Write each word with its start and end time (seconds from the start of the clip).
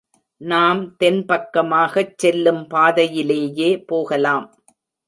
நாம் 0.41 0.81
தென் 0.97 1.19
பக்கமாகச் 1.25 2.17
செல்லும் 2.17 2.63
பாதையிலேயே 2.67 3.71
போகலாம். 3.85 4.47